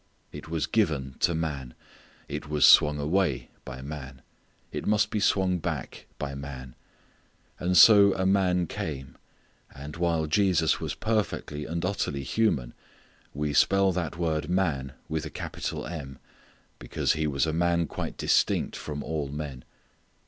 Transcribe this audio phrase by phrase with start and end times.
[0.31, 1.75] It was given to man.
[2.27, 4.23] It was swung away by man.
[4.71, 6.73] It must be swung back by man.
[7.59, 9.15] And so a Man came,
[9.71, 12.73] and while Jesus was perfectly and utterly human,
[13.35, 16.17] we spell that word Man with a capital M
[16.79, 19.63] because He was a man quite distinct from all men.